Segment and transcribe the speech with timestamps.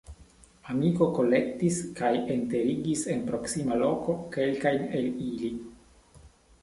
[0.75, 5.53] Amiko kolektis kaj enterigis en proksima loko kelkajn el ili.